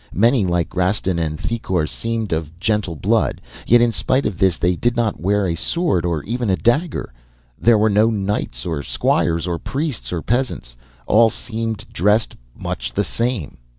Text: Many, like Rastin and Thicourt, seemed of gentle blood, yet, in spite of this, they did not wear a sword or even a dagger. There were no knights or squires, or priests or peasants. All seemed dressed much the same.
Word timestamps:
Many, 0.15 0.47
like 0.47 0.75
Rastin 0.75 1.19
and 1.19 1.39
Thicourt, 1.39 1.87
seemed 1.87 2.33
of 2.33 2.59
gentle 2.59 2.95
blood, 2.95 3.39
yet, 3.67 3.81
in 3.81 3.91
spite 3.91 4.25
of 4.25 4.39
this, 4.39 4.57
they 4.57 4.75
did 4.75 4.95
not 4.95 5.19
wear 5.19 5.45
a 5.45 5.53
sword 5.53 6.05
or 6.07 6.23
even 6.23 6.49
a 6.49 6.55
dagger. 6.55 7.13
There 7.59 7.77
were 7.77 7.87
no 7.87 8.09
knights 8.09 8.65
or 8.65 8.81
squires, 8.81 9.45
or 9.45 9.59
priests 9.59 10.11
or 10.11 10.23
peasants. 10.23 10.75
All 11.05 11.29
seemed 11.29 11.85
dressed 11.93 12.35
much 12.57 12.93
the 12.93 13.03
same. 13.03 13.59